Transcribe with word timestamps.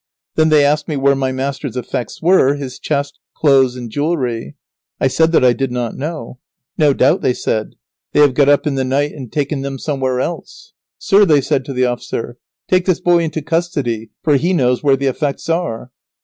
Then 0.33 0.49
they 0.49 0.65
asked 0.65 0.87
me 0.87 0.95
where 0.97 1.13
my 1.13 1.31
master's 1.31 1.77
effects 1.77 2.23
were, 2.23 2.55
his 2.55 2.79
chest, 2.79 3.19
clothes, 3.37 3.75
and 3.75 3.87
jewelry. 3.91 4.55
I 4.99 5.07
said 5.07 5.31
that 5.31 5.45
I 5.45 5.53
did 5.53 5.71
not 5.71 5.95
know. 5.95 6.39
No 6.75 6.91
doubt, 6.91 7.21
they 7.21 7.35
said, 7.35 7.75
they 8.11 8.21
have 8.21 8.33
got 8.33 8.49
up 8.49 8.65
in 8.65 8.73
the 8.73 8.83
night 8.83 9.11
and 9.11 9.31
taken 9.31 9.61
them 9.61 9.77
somewhere 9.77 10.19
else. 10.19 10.73
[Sidenote: 10.97 11.21
Lazaro 11.21 11.37
is 11.37 11.45
taken 11.45 11.57
into 11.59 11.61
custody.] 11.61 11.61
"Sir," 11.61 11.61
they 11.61 11.63
said 11.63 11.65
to 11.65 11.73
the 11.73 11.91
officer, 12.25 12.37
"take 12.67 12.85
this 12.87 12.99
boy 12.99 13.17
into 13.23 13.41
custody, 13.43 14.09
for 14.23 14.35
he 14.37 14.53
knows 14.53 14.81
where 14.83 14.97
the 14.97 15.05
effects 15.05 15.49
are." 15.49 15.91